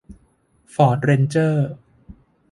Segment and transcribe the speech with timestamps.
[0.73, 1.67] ฟอร์ดเรนเจอร์